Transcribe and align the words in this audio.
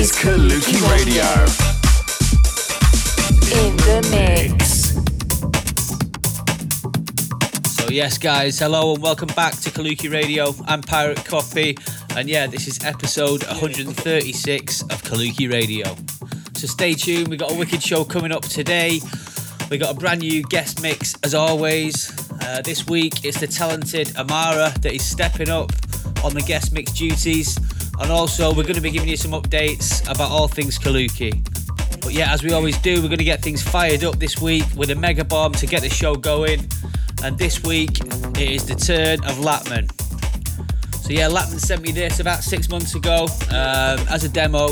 is 0.00 0.12
Kaluki 0.12 0.80
Radio. 0.90 1.24
in 3.52 3.76
the 3.76 4.00
mix. 4.10 4.94
So 7.76 7.90
yes, 7.90 8.16
guys, 8.16 8.58
hello 8.58 8.94
and 8.94 9.02
welcome 9.02 9.28
back 9.36 9.52
to 9.60 9.68
Kaluki 9.68 10.10
Radio. 10.10 10.54
I'm 10.66 10.80
Pirate 10.80 11.22
Copy, 11.26 11.76
and 12.16 12.30
yeah, 12.30 12.46
this 12.46 12.66
is 12.66 12.82
episode 12.82 13.44
136 13.44 14.82
of 14.84 15.02
Kaluki 15.02 15.52
Radio. 15.52 15.94
So 16.54 16.66
stay 16.66 16.94
tuned. 16.94 17.28
We 17.28 17.36
got 17.36 17.52
a 17.52 17.54
wicked 17.54 17.82
show 17.82 18.02
coming 18.02 18.32
up 18.32 18.44
today. 18.44 19.00
We 19.70 19.76
got 19.76 19.94
a 19.94 19.98
brand 19.98 20.20
new 20.22 20.42
guest 20.44 20.80
mix 20.80 21.14
as 21.24 21.34
always. 21.34 22.10
Uh, 22.40 22.62
this 22.62 22.86
week 22.86 23.26
it's 23.26 23.38
the 23.38 23.46
talented 23.46 24.16
Amara 24.16 24.72
that 24.80 24.94
is 24.94 25.04
stepping 25.04 25.50
up 25.50 25.72
on 26.24 26.32
the 26.32 26.42
guest 26.46 26.72
mix 26.72 26.92
duties, 26.92 27.58
and 28.00 28.10
also 28.10 28.48
we're 28.50 28.62
going 28.62 28.74
to 28.74 28.80
be 28.80 28.90
giving 28.90 29.08
you 29.08 29.16
some 29.16 29.32
updates 29.32 30.02
about 30.10 30.30
all 30.30 30.48
things 30.48 30.78
Kaluki. 30.78 31.44
But 32.00 32.14
yeah, 32.14 32.32
as 32.32 32.42
we 32.42 32.52
always 32.52 32.78
do, 32.78 32.96
we're 32.96 33.08
going 33.08 33.18
to 33.18 33.24
get 33.24 33.42
things 33.42 33.62
fired 33.62 34.04
up 34.04 34.18
this 34.18 34.40
week 34.40 34.64
with 34.74 34.90
a 34.90 34.94
mega 34.94 35.24
bomb 35.24 35.52
to 35.52 35.66
get 35.66 35.82
the 35.82 35.90
show 35.90 36.14
going. 36.14 36.66
And 37.22 37.38
this 37.38 37.62
week 37.62 38.00
it 38.00 38.50
is 38.50 38.66
the 38.66 38.74
turn 38.74 39.22
of 39.24 39.36
Latmun. 39.36 39.90
So 41.02 41.10
yeah, 41.10 41.28
Latmun 41.28 41.60
sent 41.60 41.82
me 41.82 41.92
this 41.92 42.20
about 42.20 42.42
six 42.42 42.70
months 42.70 42.94
ago 42.94 43.24
um, 43.50 43.98
as 44.08 44.24
a 44.24 44.28
demo, 44.28 44.70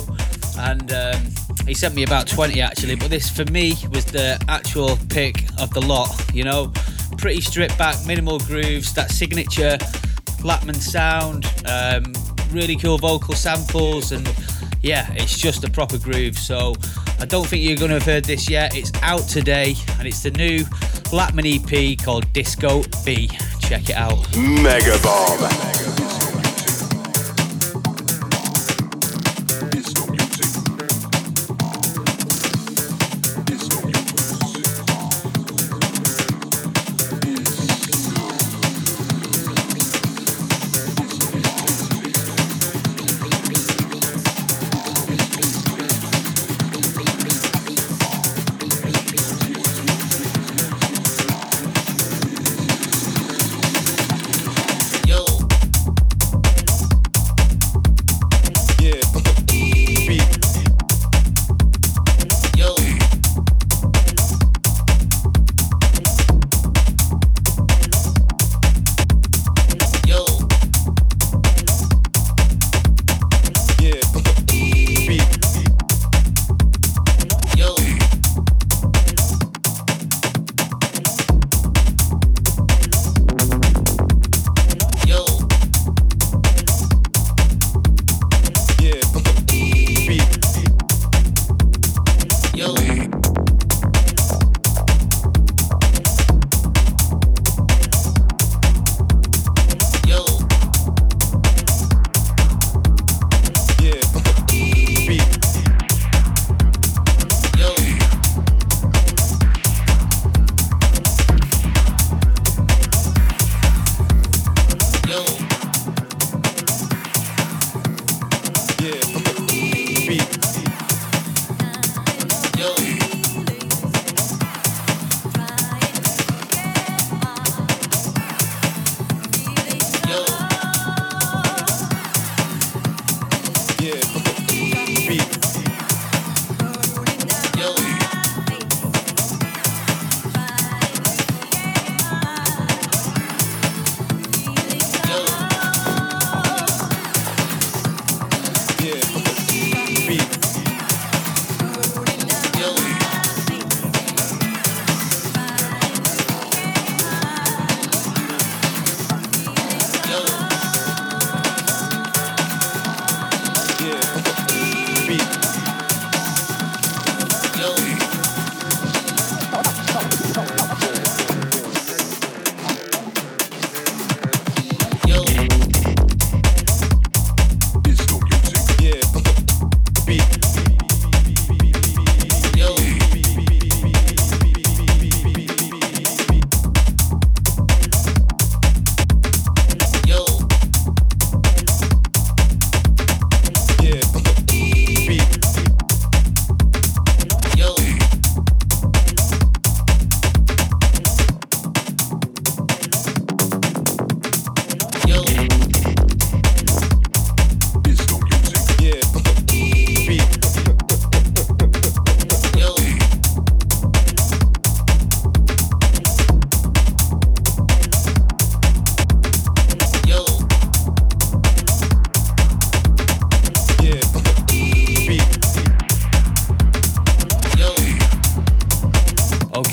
and 0.58 0.90
um, 0.92 1.22
he 1.66 1.74
sent 1.74 1.94
me 1.94 2.04
about 2.04 2.28
20 2.28 2.60
actually. 2.62 2.94
But 2.94 3.10
this 3.10 3.28
for 3.28 3.44
me 3.50 3.74
was 3.92 4.06
the 4.06 4.42
actual 4.48 4.98
pick 5.10 5.44
of 5.60 5.70
the 5.74 5.82
lot. 5.82 6.08
You 6.32 6.44
know, 6.44 6.72
pretty 7.18 7.42
stripped 7.42 7.76
back, 7.76 8.06
minimal 8.06 8.38
grooves, 8.38 8.94
that 8.94 9.10
signature 9.10 9.76
Latmun 10.40 10.76
sound, 10.76 11.44
um, 11.66 12.14
really 12.50 12.76
cool 12.76 12.98
vocal 12.98 13.34
samples, 13.34 14.12
and 14.12 14.26
yeah, 14.82 15.12
it's 15.14 15.36
just 15.38 15.64
a 15.64 15.70
proper 15.70 15.98
groove. 15.98 16.38
So 16.38 16.74
I 17.18 17.26
don't 17.26 17.46
think 17.46 17.64
you're 17.64 17.76
going 17.76 17.90
to 17.90 17.94
have 17.94 18.04
heard 18.04 18.24
this 18.24 18.48
yet. 18.48 18.76
It's 18.76 18.92
out 19.02 19.28
today, 19.28 19.74
and 19.98 20.06
it's 20.06 20.22
the 20.22 20.30
new 20.30 20.60
Latmun 21.10 21.46
EP 21.46 21.98
called 22.04 22.32
Disco 22.32 22.82
B. 23.04 23.28
Check 23.60 23.90
it 23.90 23.96
out. 23.96 24.36
Mega 24.36 24.98
Bomb. 25.02 26.17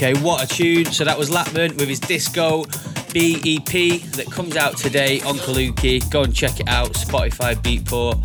Okay, 0.05 0.21
what 0.21 0.43
a 0.43 0.47
tune. 0.47 0.85
So 0.85 1.03
that 1.03 1.17
was 1.17 1.31
Latmun 1.31 1.79
with 1.79 1.89
his 1.89 1.99
disco 1.99 2.65
BEP 3.11 4.03
that 4.11 4.27
comes 4.29 4.55
out 4.55 4.77
today 4.77 5.19
on 5.21 5.37
Kaluki. 5.37 6.07
Go 6.11 6.21
and 6.21 6.35
check 6.35 6.59
it 6.59 6.67
out, 6.67 6.91
Spotify, 6.91 7.55
Beatport, 7.55 8.23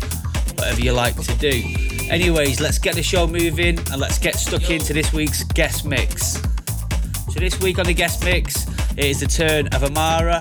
whatever 0.59 0.79
you 0.79 0.91
like 0.91 1.15
to 1.15 1.35
do. 1.39 1.63
Anyways, 2.07 2.61
let's 2.61 2.77
get 2.77 2.93
the 2.93 3.01
show 3.01 3.25
moving 3.25 3.79
and 3.79 3.97
let's 3.97 4.19
get 4.19 4.35
stuck 4.35 4.69
into 4.69 4.93
this 4.93 5.11
week's 5.11 5.43
guest 5.43 5.83
mix. 5.83 6.39
So 7.33 7.39
this 7.39 7.59
week 7.61 7.79
on 7.79 7.87
the 7.87 7.95
guest 7.95 8.23
mix, 8.23 8.67
it 8.91 9.05
is 9.05 9.21
the 9.21 9.25
turn 9.25 9.65
of 9.69 9.83
Amara. 9.83 10.39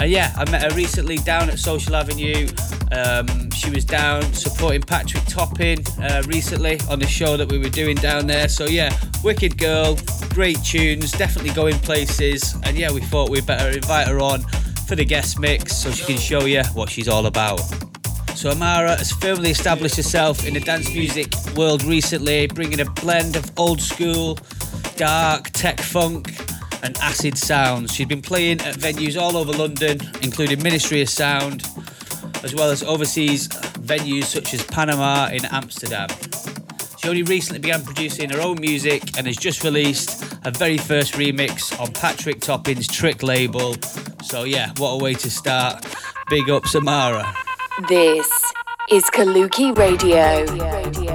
And 0.00 0.10
yeah, 0.10 0.34
I 0.36 0.50
met 0.50 0.70
her 0.70 0.76
recently 0.76 1.16
down 1.16 1.48
at 1.48 1.58
Social 1.58 1.96
Avenue. 1.96 2.46
Um, 2.92 3.50
she 3.52 3.70
was 3.70 3.86
down 3.86 4.22
supporting 4.34 4.82
Patrick 4.82 5.24
Topping 5.24 5.78
uh, 5.98 6.22
recently 6.26 6.78
on 6.90 6.98
the 6.98 7.06
show 7.06 7.38
that 7.38 7.50
we 7.50 7.56
were 7.56 7.70
doing 7.70 7.96
down 7.96 8.26
there. 8.26 8.48
So 8.48 8.66
yeah, 8.66 8.94
wicked 9.24 9.56
girl, 9.56 9.96
great 10.38 10.62
tunes, 10.62 11.10
definitely 11.10 11.50
going 11.50 11.76
places. 11.80 12.54
And 12.62 12.78
yeah, 12.78 12.92
we 12.92 13.00
thought 13.00 13.28
we'd 13.28 13.44
better 13.44 13.70
invite 13.70 14.06
her 14.06 14.20
on 14.20 14.42
for 14.86 14.94
the 14.94 15.04
guest 15.04 15.40
mix 15.40 15.76
so 15.76 15.90
she 15.90 16.04
can 16.04 16.16
show 16.16 16.44
you 16.44 16.62
what 16.74 16.88
she's 16.88 17.08
all 17.08 17.26
about. 17.26 17.58
So 18.36 18.50
Amara 18.50 18.96
has 18.96 19.10
firmly 19.10 19.50
established 19.50 19.96
herself 19.96 20.46
in 20.46 20.54
the 20.54 20.60
dance 20.60 20.94
music 20.94 21.34
world 21.56 21.82
recently, 21.82 22.46
bringing 22.46 22.78
a 22.78 22.84
blend 22.84 23.34
of 23.34 23.50
old 23.58 23.80
school, 23.80 24.38
dark, 24.94 25.50
tech 25.50 25.80
funk, 25.80 26.32
and 26.84 26.96
acid 26.98 27.36
sounds. 27.36 27.92
She's 27.92 28.06
been 28.06 28.22
playing 28.22 28.60
at 28.60 28.76
venues 28.76 29.20
all 29.20 29.36
over 29.36 29.50
London, 29.50 29.98
including 30.22 30.62
Ministry 30.62 31.02
of 31.02 31.08
Sound, 31.08 31.66
as 32.44 32.54
well 32.54 32.70
as 32.70 32.84
overseas 32.84 33.48
venues 33.48 34.26
such 34.26 34.54
as 34.54 34.62
Panama 34.62 35.30
in 35.32 35.44
Amsterdam. 35.46 36.08
She 36.98 37.08
only 37.08 37.24
recently 37.24 37.58
began 37.58 37.82
producing 37.82 38.30
her 38.30 38.40
own 38.40 38.60
music 38.60 39.18
and 39.18 39.26
has 39.26 39.36
just 39.36 39.64
released 39.64 40.27
her 40.48 40.58
very 40.58 40.78
first 40.78 41.14
remix 41.14 41.78
on 41.78 41.92
Patrick 41.92 42.40
Topping's 42.40 42.86
Trick 42.86 43.22
label. 43.22 43.74
So 44.22 44.44
yeah, 44.44 44.72
what 44.78 44.92
a 44.92 45.02
way 45.02 45.14
to 45.14 45.30
start. 45.30 45.84
Big 46.30 46.48
up 46.48 46.66
Samara. 46.66 47.34
This 47.88 48.28
is 48.90 49.04
Kaluki 49.10 49.76
Radio. 49.76 50.16
Everybody 50.16 51.07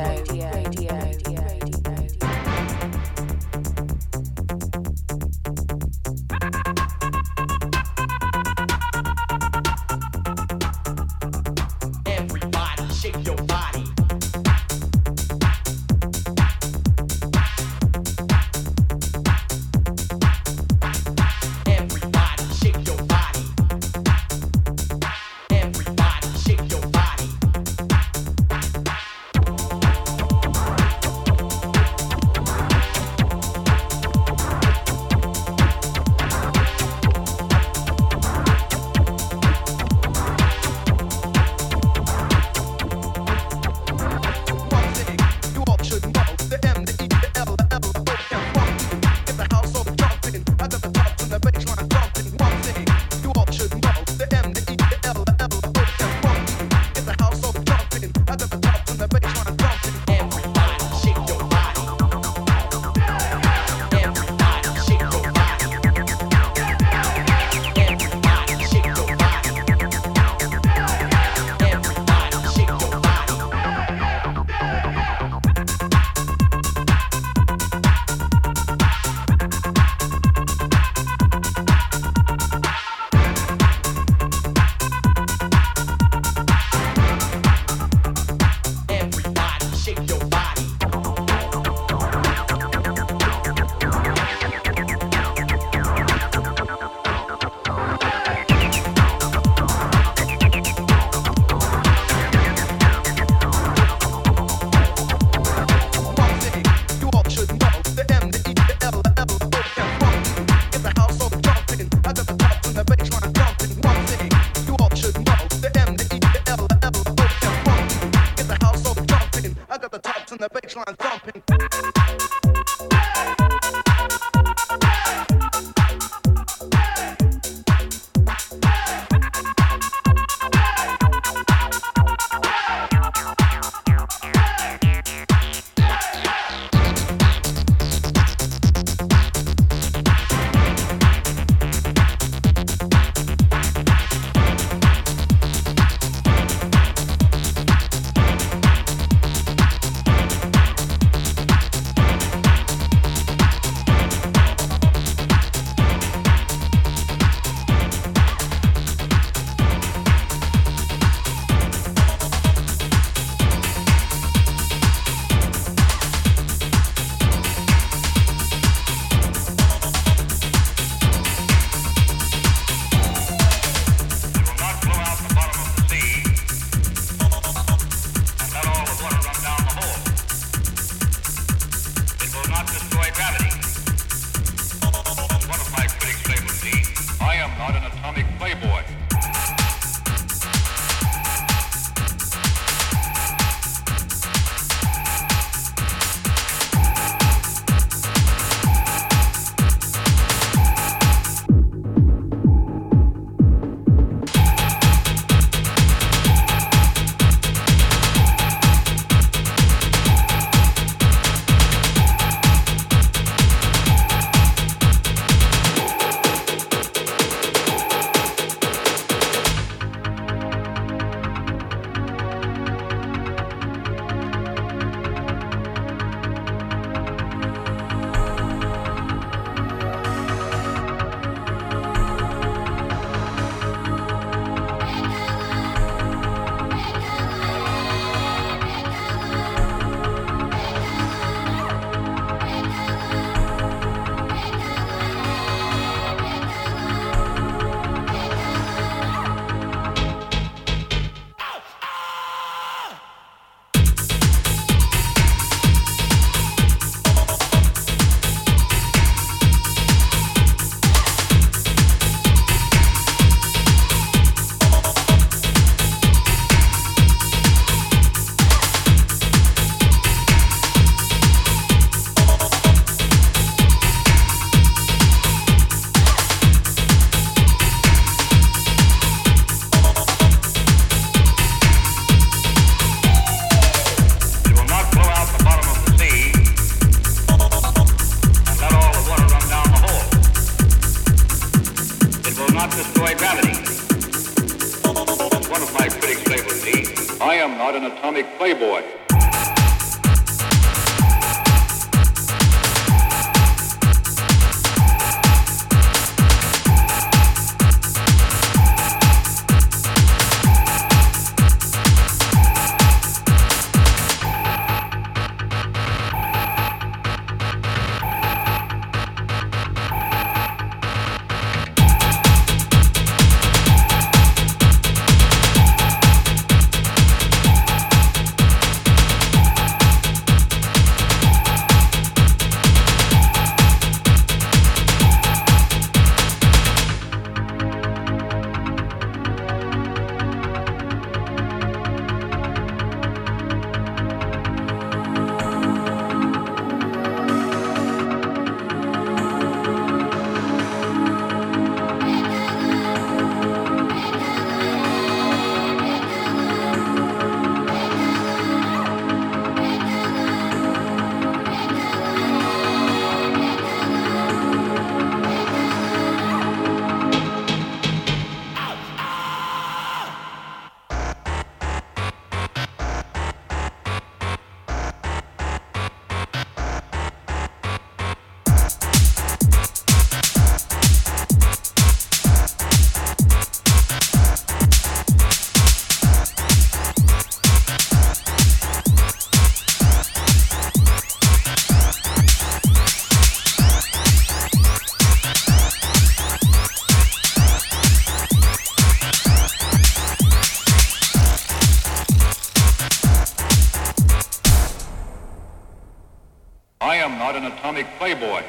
an 407.36 407.46
atomic 407.46 407.88
playboy. 407.98 408.44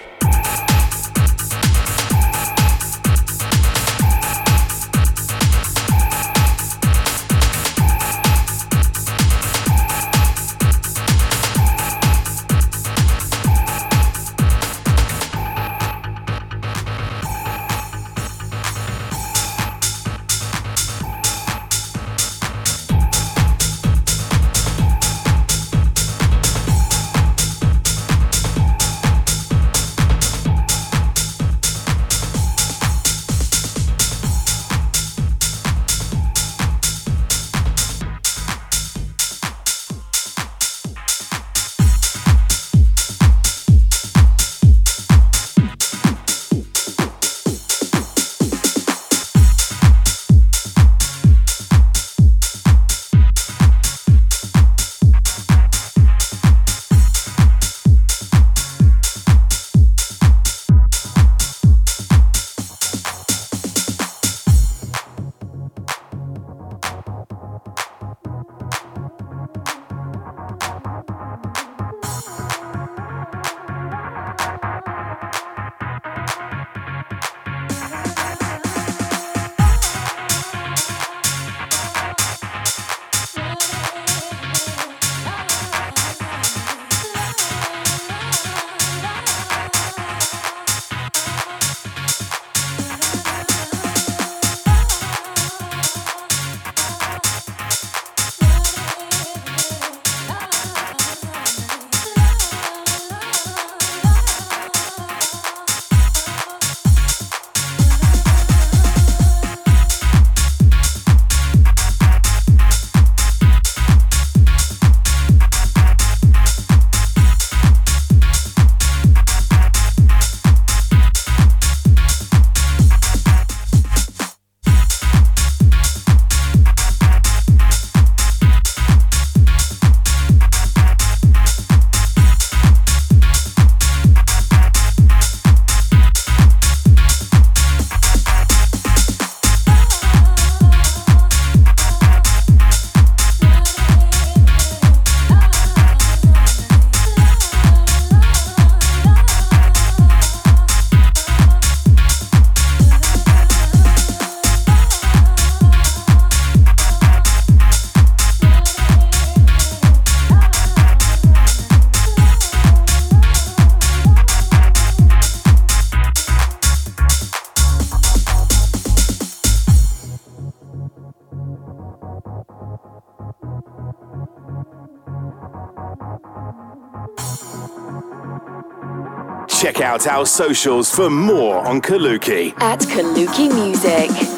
Out 179.95 180.07
our 180.09 180.27
socials 180.27 180.91
for 180.91 181.09
more 181.09 181.59
on 181.59 181.81
Kaluki. 181.81 182.53
At 182.61 182.81
Kaluki 182.81 183.49
Music. 183.49 184.34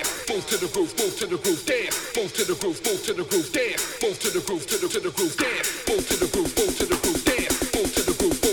Dance, 0.00 0.28
move 0.28 0.46
to 0.46 0.56
the 0.56 0.66
groove, 0.68 0.94
move 0.98 1.16
to 1.18 1.26
the 1.26 1.36
groove, 1.36 1.66
dance, 1.66 2.16
move 2.16 2.32
to 2.32 2.44
the 2.44 2.54
groove, 2.54 2.80
move 2.84 3.04
to 3.04 3.12
the 3.12 3.24
groove, 3.24 3.52
dance, 3.52 4.02
move 4.02 4.18
to 4.18 4.30
the 4.30 4.40
groove, 4.40 4.66
to 4.66 4.78
the 4.78 4.88
to 4.88 5.00
the 5.00 5.10
groove, 5.10 5.36
dance, 5.36 5.88
move 5.88 6.08
to 6.08 6.16
the 6.16 6.26
groove, 6.32 6.56
move 6.56 6.78
to 6.78 6.86
the 6.86 6.96
groove, 6.96 7.24
dance, 7.24 7.74
move 7.74 7.94
to 7.94 8.02
the 8.02 8.14
groove, 8.18 8.49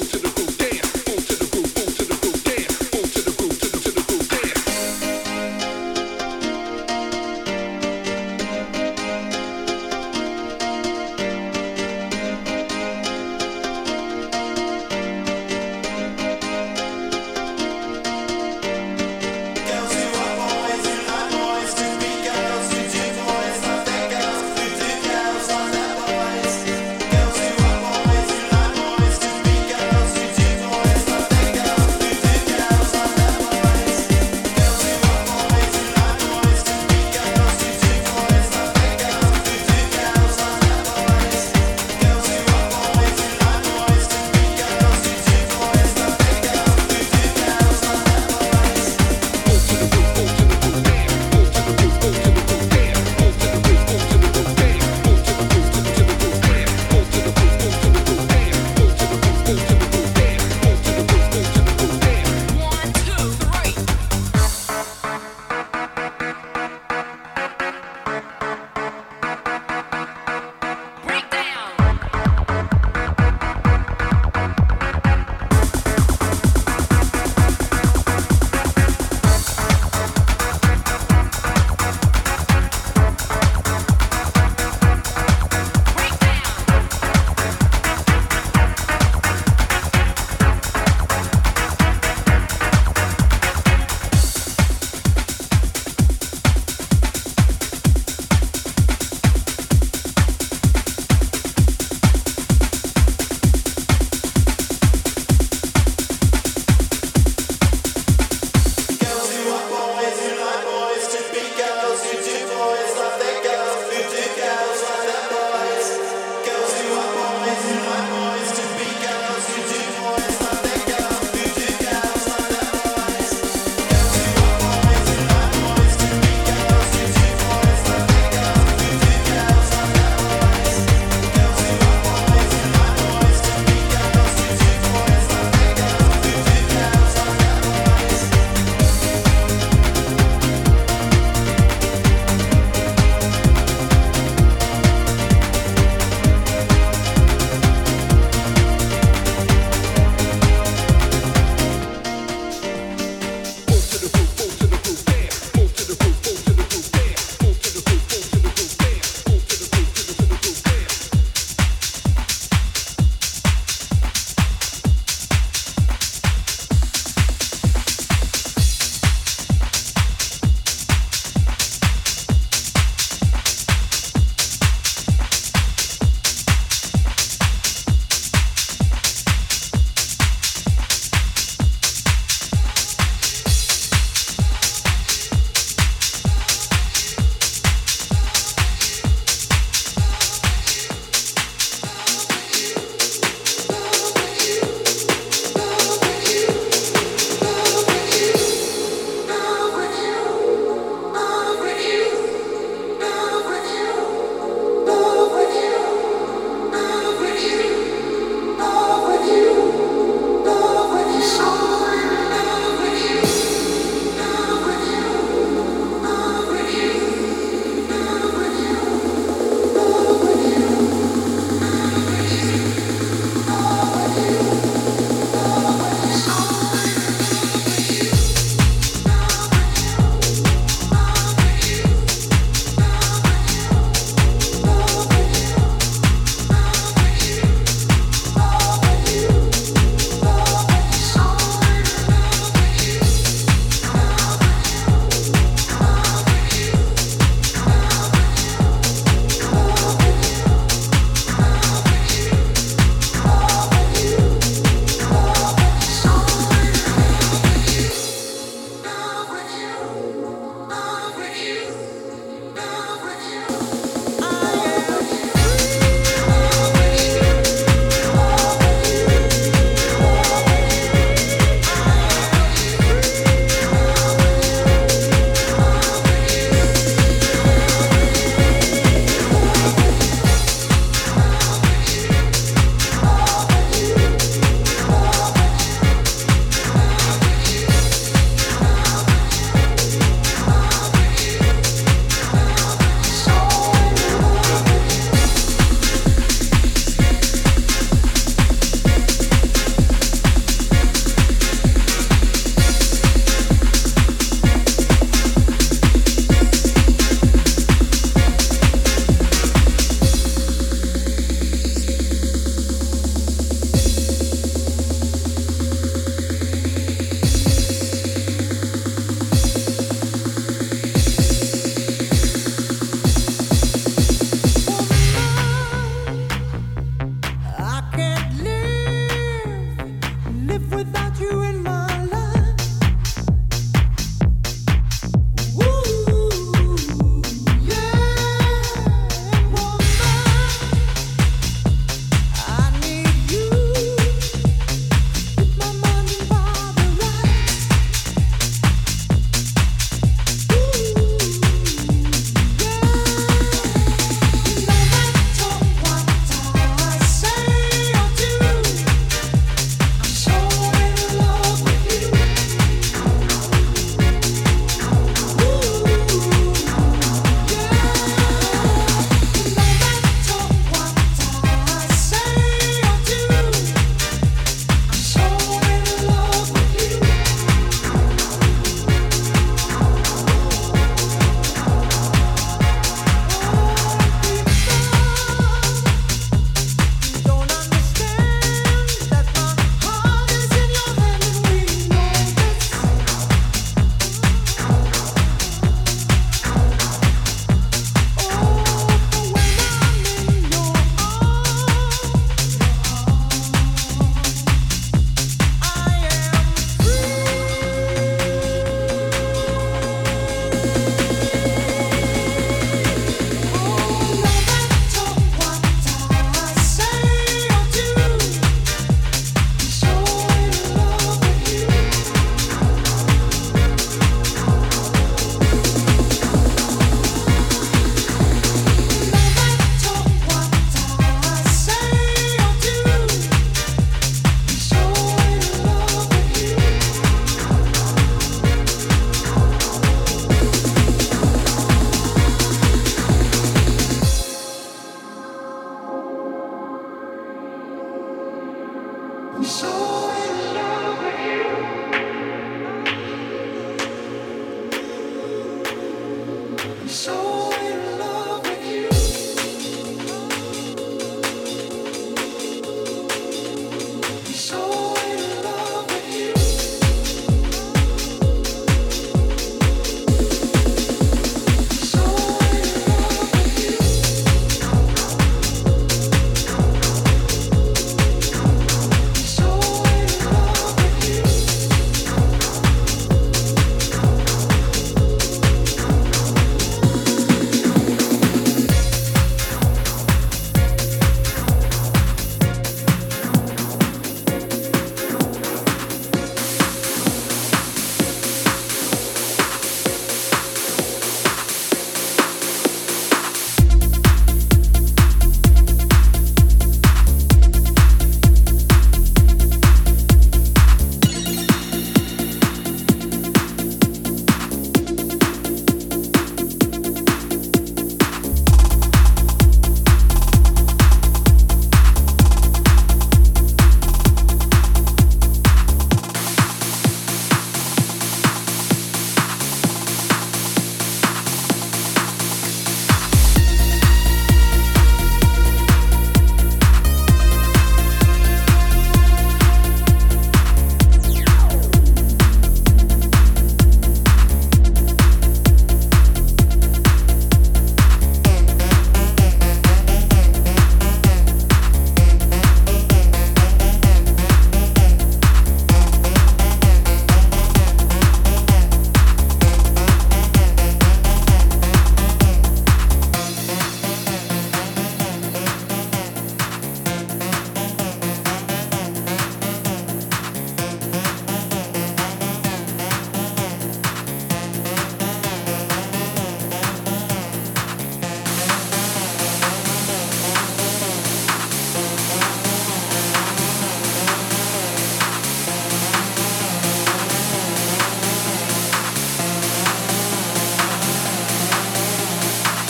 so 449.48 450.07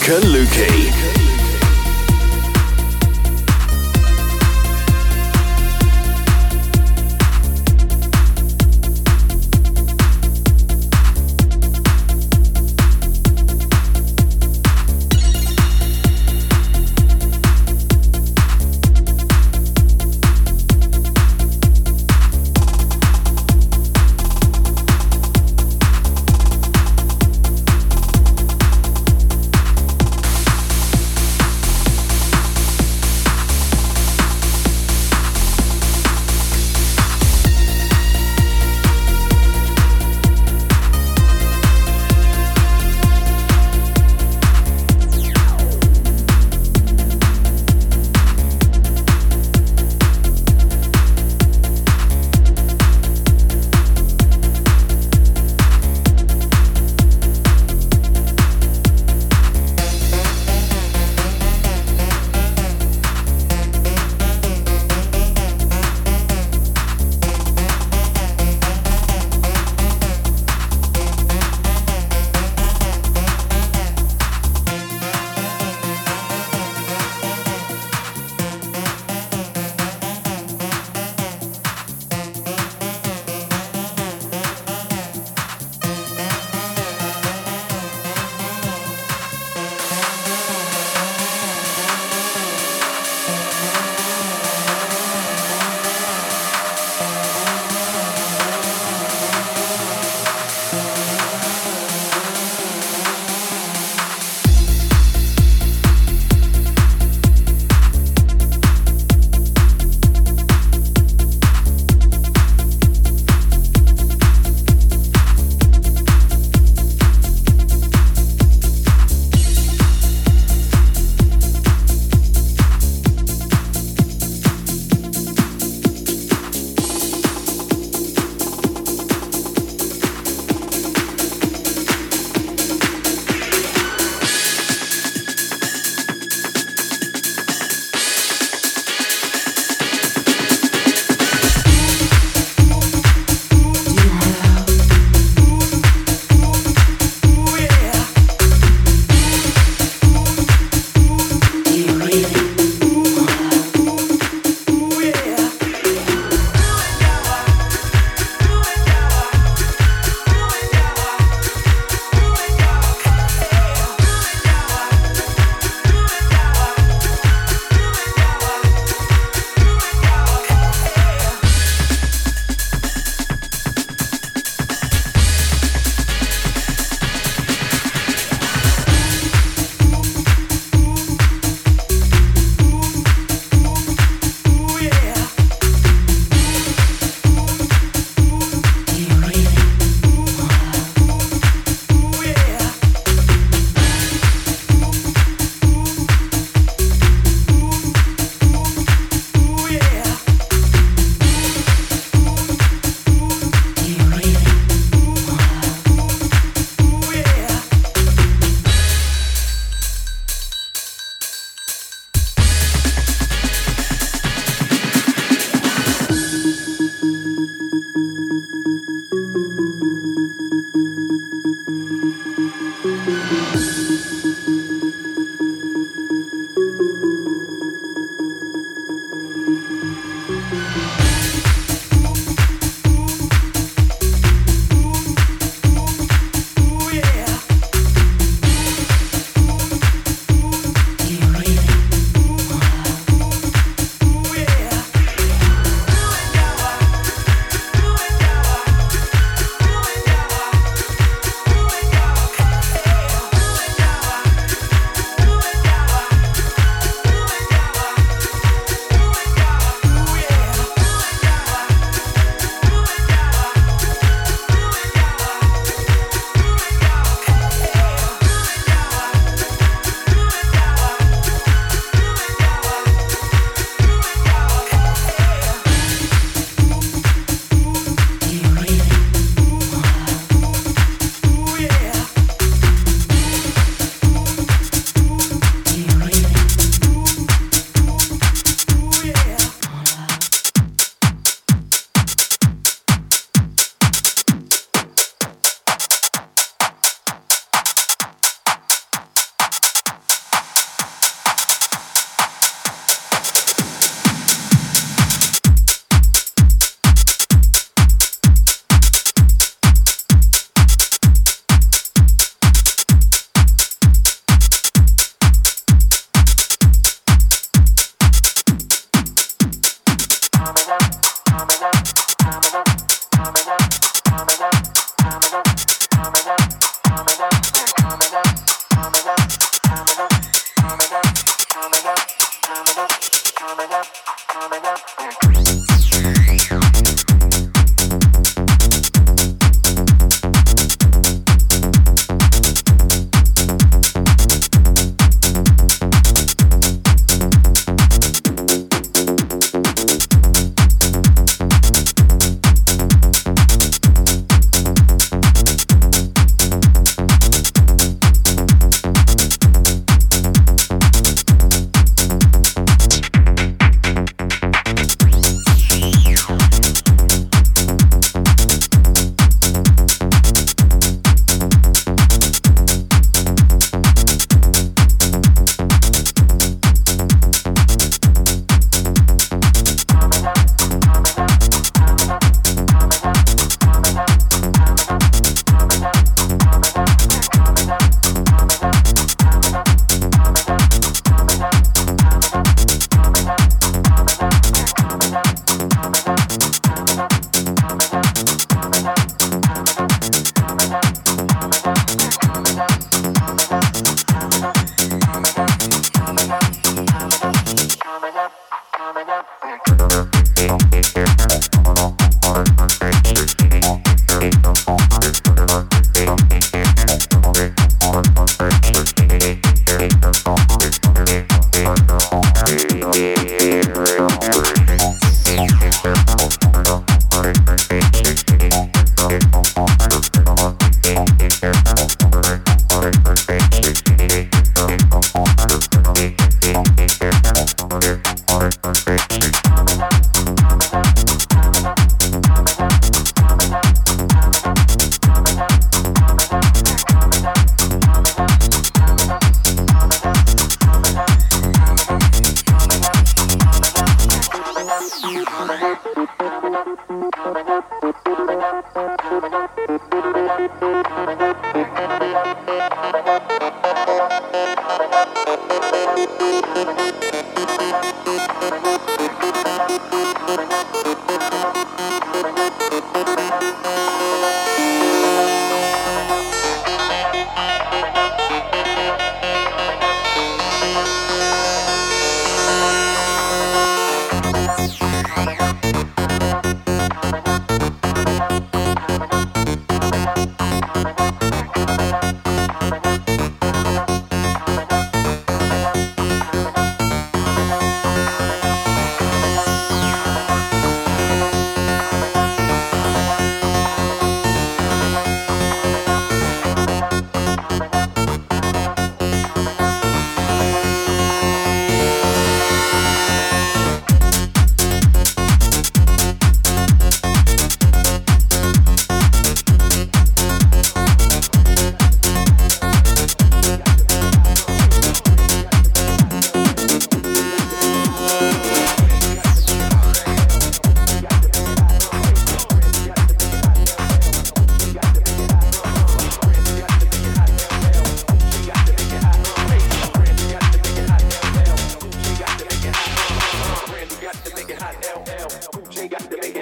Kaluki. 0.08 0.97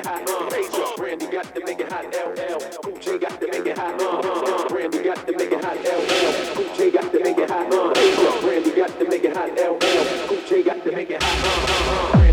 Brandy 0.07 1.27
got 1.27 1.53
to 1.53 1.65
make 1.65 1.81
it 1.81 1.91
hot, 1.91 2.05
LL. 2.05 2.61
Cool 2.85 2.97
J 2.99 3.19
got 3.19 3.41
to 3.41 3.47
make 3.49 3.67
it 3.67 3.77
hot, 3.77 4.01
uh. 4.01 4.69
Brandy 4.69 5.03
got 5.03 5.27
to 5.27 5.33
make 5.33 5.51
it 5.51 5.65
hot, 5.65 5.77
LL. 5.79 6.55
Cool 6.55 6.77
J 6.77 6.91
got 6.93 7.11
to 7.11 7.21
make 7.21 7.39
it 7.39 7.51
hot, 7.51 7.73
uh. 7.73 7.93
Major, 7.93 8.41
Brandy 8.41 8.71
got 8.71 8.99
to 9.01 9.09
make 9.09 9.25
it 9.25 9.37
hot, 9.37 9.51
LL. 9.51 10.29
Cool 10.29 10.43
J 10.49 10.63
got 10.63 10.85
to 10.85 10.93
make 10.93 11.11
it 11.11 11.21
hot, 11.21 12.21
uh. 12.21 12.26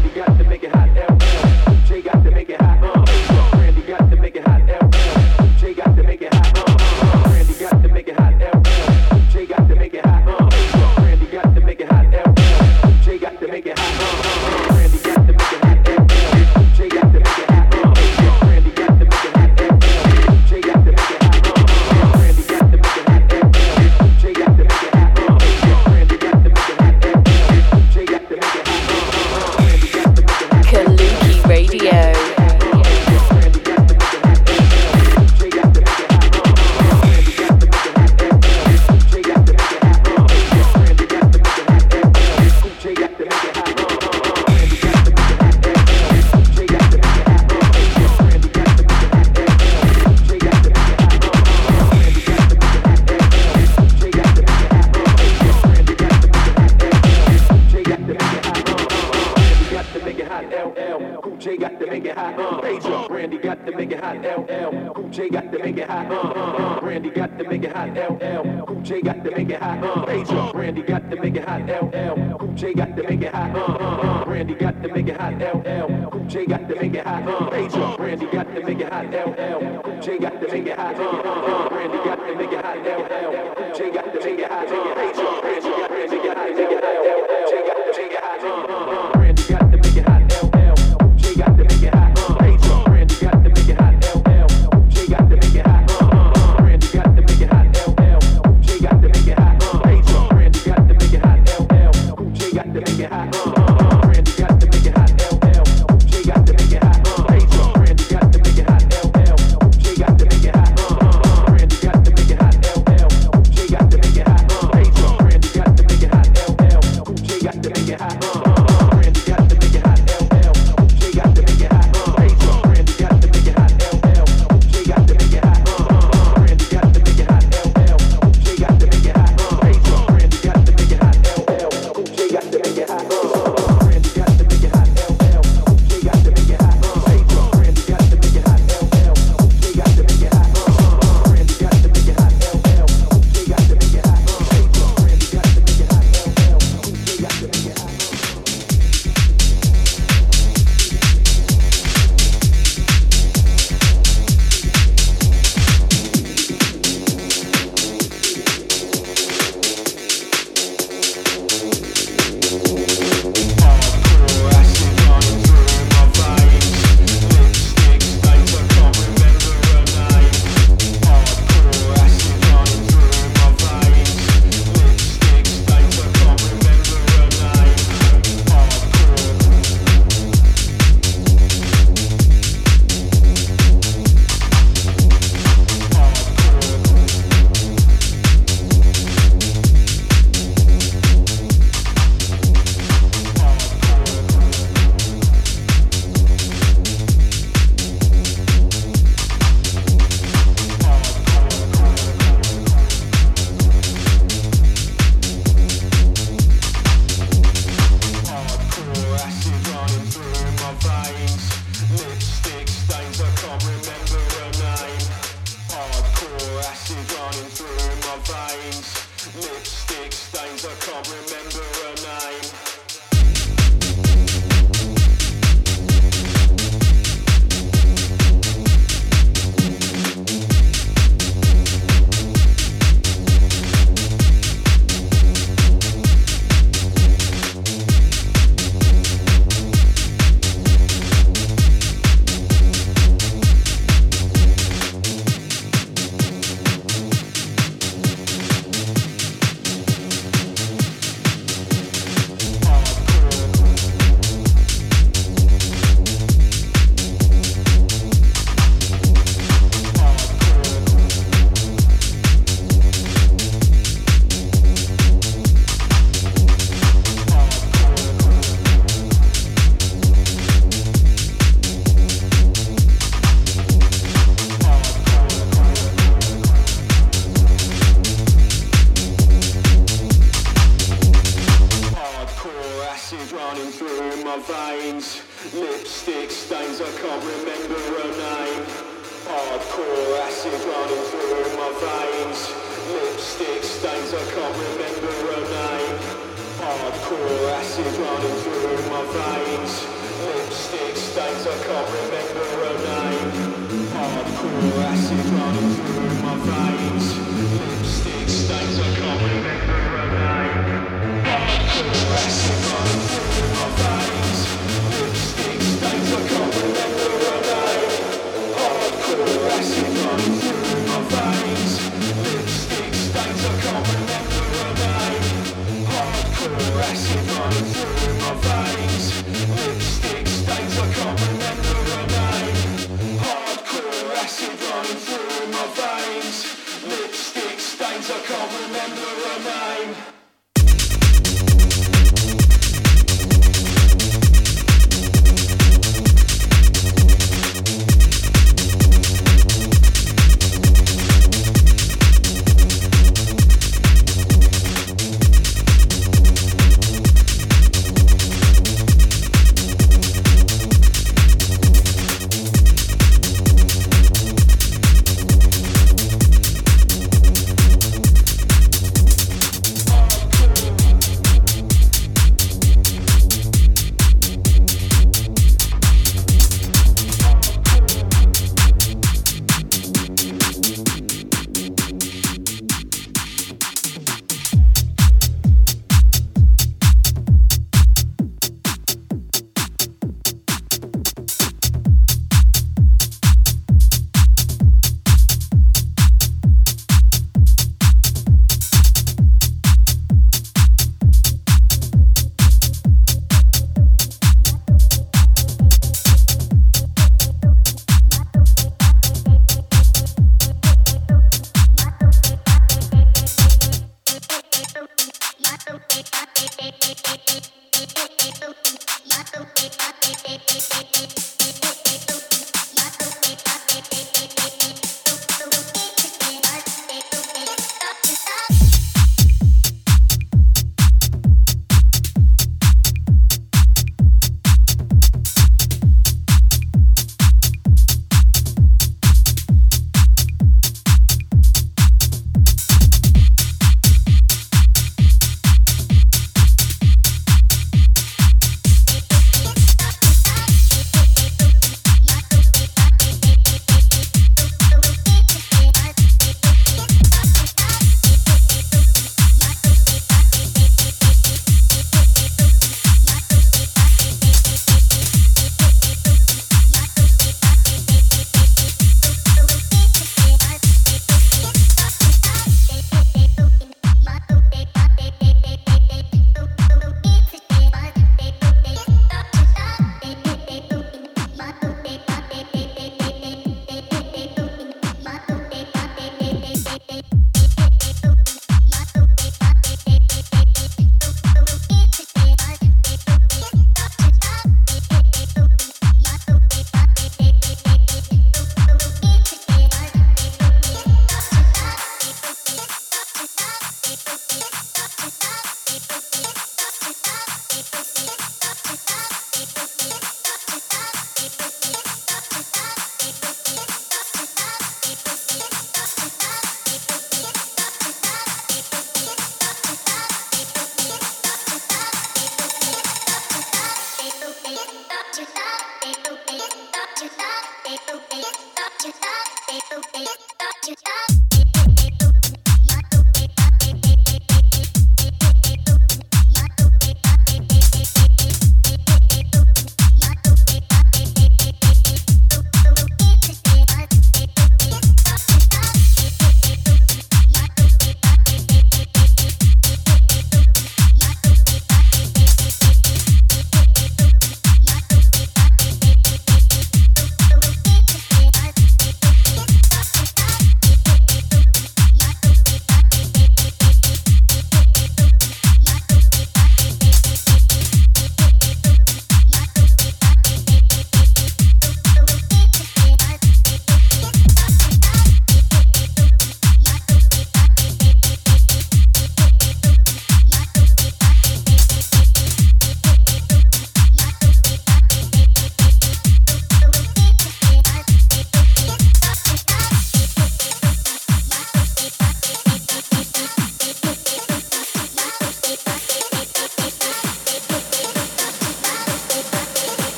Take 84.65 84.97
it. 84.97 85.12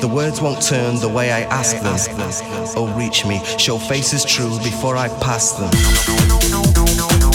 The 0.00 0.08
words 0.08 0.40
won't 0.40 0.62
turn 0.62 0.96
the 1.00 1.08
way 1.08 1.32
I 1.32 1.40
ask 1.42 1.76
them. 1.80 1.96
Oh, 2.76 2.86
reach 2.96 3.26
me. 3.26 3.40
Show 3.58 3.78
faces 3.78 4.24
true 4.24 4.56
before 4.58 4.96
I 4.96 5.08
pass 5.08 5.52
them. 5.52 7.27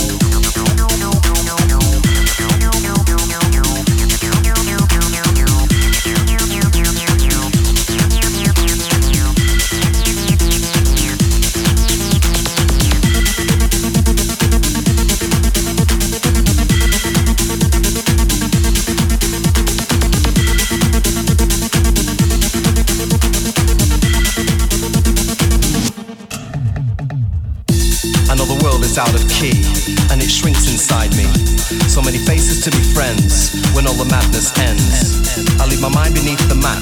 To 32.64 32.72
be 32.72 32.96
friends 32.96 33.52
when 33.76 33.84
all 33.84 34.00
the 34.00 34.08
madness 34.08 34.56
ends. 34.56 35.36
I 35.60 35.68
leave 35.68 35.84
my 35.84 35.92
mind 35.92 36.16
beneath 36.16 36.40
the 36.48 36.56
mat 36.56 36.80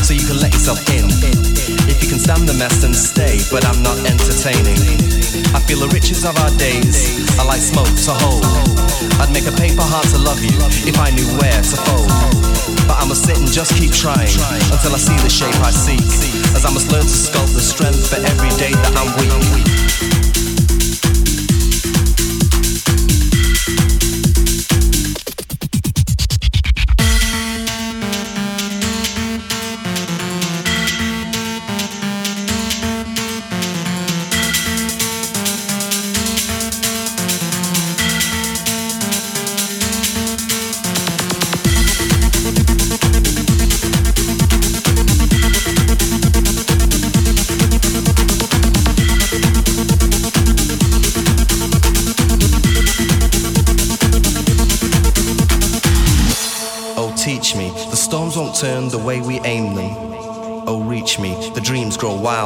so 0.00 0.16
you 0.16 0.24
can 0.24 0.40
let 0.40 0.56
yourself 0.56 0.80
in. 0.88 1.04
If 1.84 2.00
you 2.00 2.08
can 2.08 2.16
stand 2.16 2.48
the 2.48 2.56
mess, 2.56 2.80
then 2.80 2.96
stay, 2.96 3.36
but 3.52 3.60
I'm 3.68 3.84
not 3.84 4.00
entertaining. 4.08 4.80
I 5.52 5.60
feel 5.68 5.84
the 5.84 5.92
riches 5.92 6.24
of 6.24 6.32
our 6.40 6.48
days 6.56 7.12
are 7.36 7.44
like 7.44 7.60
smoke 7.60 7.92
to 8.08 8.12
hold. 8.24 8.40
I'd 9.20 9.28
make 9.28 9.44
a 9.44 9.52
paper 9.52 9.84
heart 9.84 10.08
to 10.16 10.18
love 10.24 10.40
you 10.40 10.56
if 10.88 10.96
I 10.96 11.12
knew 11.12 11.28
where 11.36 11.60
to 11.60 11.76
fold. 11.76 12.08
But 12.88 12.96
I 12.96 13.04
must 13.04 13.28
sit 13.28 13.36
and 13.36 13.52
just 13.52 13.76
keep 13.76 13.92
trying 13.92 14.32
until 14.72 14.96
I 14.96 15.00
see 15.02 15.18
the 15.20 15.28
shape 15.28 15.60
I 15.60 15.68
seek. 15.68 16.08
As 16.56 16.64
I 16.64 16.72
must 16.72 16.88
learn 16.88 17.04
to 17.04 17.18
sculpt 17.28 17.52
the 17.52 17.60
strength 17.60 18.08
for 18.08 18.16
every 18.16 18.48
day 18.56 18.72
that 18.72 18.96
I'm 18.96 19.12
weak. 19.20 20.17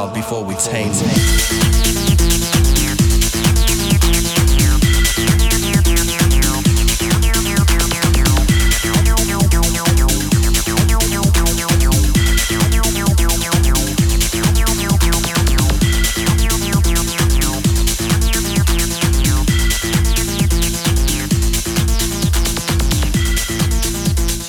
Wild 0.03 0.13
before 0.13 0.43
we 0.43 0.55
tame. 0.55 0.93
So 0.93 1.05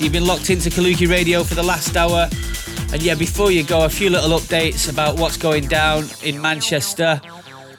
you've 0.02 0.12
been 0.12 0.26
locked 0.26 0.50
into 0.50 0.70
Kaluki 0.70 1.08
Radio 1.08 1.44
for 1.44 1.54
the 1.54 1.62
last 1.62 1.96
hour. 1.96 2.28
And 2.94 3.02
yeah, 3.02 3.16
before 3.16 3.50
you 3.50 3.64
go, 3.64 3.84
a 3.84 3.88
few 3.88 4.08
little 4.08 4.38
updates 4.38 4.88
about 4.88 5.18
what's 5.18 5.36
going 5.36 5.66
down 5.66 6.04
in 6.22 6.40
Manchester. 6.40 7.20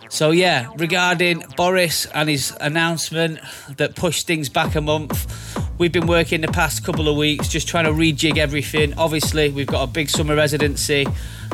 So 0.10 0.32
yeah, 0.32 0.68
regarding 0.76 1.46
Boris 1.56 2.06
and 2.08 2.28
his 2.28 2.54
announcement 2.60 3.40
that 3.78 3.96
pushed 3.96 4.28
things 4.28 4.50
back 4.50 4.76
a 4.76 4.82
month, 4.82 5.58
we've 5.78 5.94
been 5.94 6.06
working 6.06 6.42
the 6.42 6.50
past 6.50 6.84
couple 6.84 7.08
of 7.08 7.16
weeks 7.16 7.48
just 7.48 7.66
trying 7.66 7.86
to 7.86 7.92
rejig 7.92 8.38
everything. 8.38 8.94
Obviously, 8.96 9.50
we've 9.52 9.68
got 9.68 9.88
a 9.88 9.88
big 9.88 10.10
summer 10.10 10.36
residency, 10.36 11.08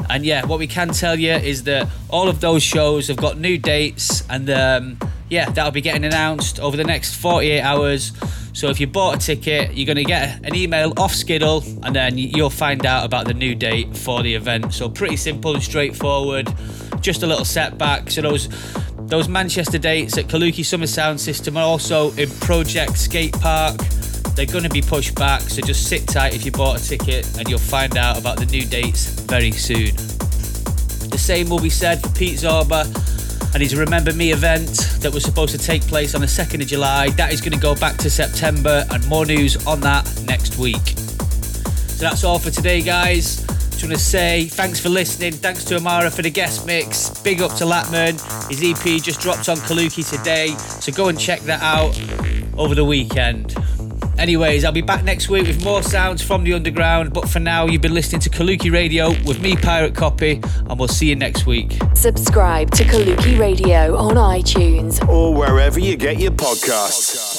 and 0.10 0.26
yeah, 0.26 0.44
what 0.44 0.58
we 0.58 0.66
can 0.66 0.88
tell 0.88 1.20
you 1.20 1.34
is 1.34 1.62
that 1.66 1.88
all 2.10 2.28
of 2.28 2.42
those 2.42 2.64
shows 2.64 3.10
have 3.10 3.18
got 3.18 3.38
new 3.38 3.60
dates, 3.60 4.28
and 4.28 4.50
um, 4.50 4.98
yeah, 5.30 5.52
that'll 5.52 5.70
be 5.70 5.82
getting 5.82 6.04
announced 6.04 6.60
over 6.60 6.76
the 6.76 6.84
next 6.84 7.14
48 7.14 7.62
hours. 7.62 8.12
So 8.54 8.70
if 8.70 8.80
you 8.80 8.88
bought 8.88 9.16
a 9.16 9.20
ticket, 9.20 9.74
you're 9.74 9.86
going 9.86 9.98
to 9.98 10.04
get 10.04 10.46
an 10.46 10.56
email 10.56 10.94
off 10.98 11.14
Skiddle, 11.14 11.64
and 11.84 11.96
then 11.96 12.18
you'll 12.18 12.50
find 12.50 12.86
out 12.86 13.06
about 13.06 13.26
the 13.26 13.34
new 13.34 13.56
date 13.56 13.96
for 13.96 14.22
the 14.22 14.36
event. 14.36 14.74
So 14.74 14.90
pretty 14.90 15.16
simple 15.16 15.54
and 15.54 15.64
straightforward. 15.64 16.54
Just 17.00 17.24
a 17.24 17.28
little 17.28 17.46
setback. 17.46 18.12
So 18.12 18.22
those 18.22 18.50
those 19.08 19.28
Manchester 19.28 19.78
dates 19.78 20.18
at 20.18 20.26
Kaluki 20.26 20.64
Summer 20.64 20.88
Sound 20.88 21.20
System 21.20 21.58
are 21.58 21.64
also 21.64 22.12
in 22.14 22.30
Project 22.30 22.98
Skate 22.98 23.34
Park. 23.34 23.78
They're 24.36 24.46
going 24.46 24.64
to 24.64 24.70
be 24.70 24.82
pushed 24.82 25.16
back, 25.16 25.42
so 25.42 25.62
just 25.62 25.88
sit 25.88 26.08
tight 26.08 26.34
if 26.34 26.46
you 26.46 26.52
bought 26.52 26.80
a 26.80 26.84
ticket, 26.84 27.38
and 27.38 27.50
you'll 27.50 27.60
find 27.60 27.98
out 27.98 28.18
about 28.18 28.38
the 28.38 28.46
new 28.46 28.66
dates 28.66 29.10
very 29.22 29.52
soon. 29.52 29.96
The 31.10 31.18
same 31.18 31.50
will 31.50 31.60
be 31.60 31.70
said 31.70 32.02
for 32.02 32.10
Pete 32.10 32.40
Zorba 32.40 32.86
and 33.54 33.62
his 33.62 33.76
Remember 33.76 34.14
Me 34.14 34.32
event 34.32 34.70
that 35.02 35.14
was 35.14 35.24
supposed 35.24 35.52
to 35.52 35.58
take 35.58 35.82
place 35.84 36.16
on 36.16 36.22
the 36.22 36.28
2nd 36.28 36.62
of 36.62 36.68
July. 36.68 37.10
That 37.12 37.34
is 37.34 37.42
going 37.42 37.54
to 37.54 37.60
go 37.60 37.76
back 37.76 37.98
to 37.98 38.10
September, 38.10 38.86
and 38.92 39.06
more 39.08 39.26
news 39.26 39.66
on 39.68 39.80
that 39.82 40.24
next 40.26 40.58
week. 40.58 40.88
So 40.88 42.08
that's 42.08 42.24
all 42.24 42.40
for 42.40 42.50
today, 42.50 42.82
guys. 42.82 43.46
Just 43.72 43.84
want 43.84 43.94
to 43.94 44.00
say 44.00 44.46
thanks 44.46 44.80
for 44.80 44.90
listening. 44.90 45.34
Thanks 45.34 45.64
to 45.66 45.76
Amara 45.76 46.12
for 46.12 46.22
the 46.22 46.30
guest 46.30 46.66
mix. 46.68 47.10
Big 47.22 47.42
up 47.42 47.54
to 47.56 47.64
Latmun. 47.64 48.14
His 48.50 48.62
EP 48.64 49.02
just 49.02 49.20
dropped 49.20 49.50
on 49.50 49.58
Kaluki 49.58 50.08
today, 50.08 50.50
so 50.80 50.92
go 50.92 51.08
and 51.08 51.20
check 51.20 51.40
that 51.42 51.62
out 51.62 52.00
over 52.58 52.76
the 52.76 52.86
weekend. 52.86 53.56
Anyways, 54.22 54.64
I'll 54.66 54.72
be 54.72 54.82
back 54.82 55.04
next 55.04 55.30
week 55.30 55.48
with 55.48 55.64
more 55.64 55.82
sounds 55.82 56.22
from 56.22 56.44
the 56.44 56.54
underground. 56.54 57.12
But 57.12 57.28
for 57.28 57.40
now, 57.40 57.66
you've 57.66 57.82
been 57.82 57.96
listening 57.96 58.22
to 58.22 58.30
Kaluki 58.30 58.72
Radio 58.72 59.10
with 59.26 59.42
me, 59.42 59.56
Pirate 59.56 59.96
Copy, 59.96 60.40
and 60.70 60.78
we'll 60.78 60.90
see 60.90 61.08
you 61.10 61.16
next 61.16 61.48
week. 61.48 61.80
Subscribe 61.96 62.70
to 62.76 62.84
Kaluki 62.84 63.40
Radio 63.40 63.98
on 63.98 64.18
iTunes 64.18 65.04
Or 65.10 65.34
wherever 65.34 65.80
you 65.80 65.98
get 65.98 66.20
your 66.20 66.34
podcasts. 66.34 67.31